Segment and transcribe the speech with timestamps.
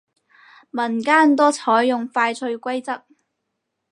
[0.71, 3.03] 民間多採用快脆規則